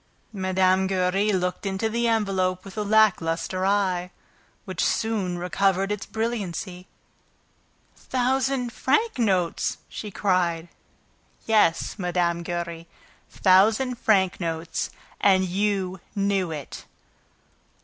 Mine. 0.33 0.87
Giry 0.87 1.31
looked 1.31 1.63
into 1.63 1.87
the 1.87 2.07
envelope 2.07 2.65
with 2.65 2.75
a 2.75 2.81
lackluster 2.81 3.67
eye, 3.67 4.09
which 4.65 4.83
soon 4.83 5.37
recovered 5.37 5.91
its 5.91 6.07
brilliancy. 6.07 6.87
"Thousand 7.95 8.73
franc 8.73 9.19
notes!" 9.19 9.77
she 9.87 10.09
cried. 10.09 10.69
"Yes, 11.45 11.99
Mme. 11.99 12.41
Giry, 12.41 12.87
thousand 13.29 13.99
franc 13.99 14.39
notes! 14.39 14.89
And 15.19 15.45
you 15.45 15.99
knew 16.15 16.49
it!" 16.49 16.85